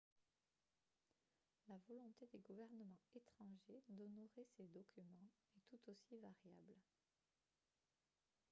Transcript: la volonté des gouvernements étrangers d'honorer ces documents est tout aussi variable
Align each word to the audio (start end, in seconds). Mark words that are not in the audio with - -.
la 1.67 1.75
volonté 1.87 2.25
des 2.33 2.39
gouvernements 2.39 2.97
étrangers 3.13 3.83
d'honorer 3.89 4.47
ces 4.57 4.63
documents 4.65 5.29
est 5.55 5.61
tout 5.69 5.91
aussi 5.91 6.17
variable 6.17 6.73